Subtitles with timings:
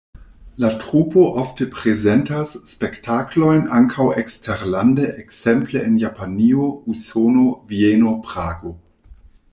[0.63, 8.77] La trupo ofte prezentas spektaklojn ankaŭ eksterlande, ekzemple en Japanio, Usono, Vieno, Prago.